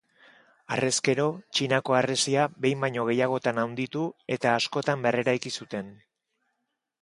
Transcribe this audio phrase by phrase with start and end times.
[0.75, 1.25] Harrezkero,
[1.57, 4.07] Txinako harresia behin baino gehiagotan handitu
[4.39, 5.95] eta askotan berreraiki zuten.